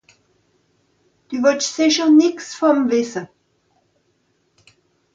[1.27, 3.21] Dü wìtt sìcher nìx vùm wìsse?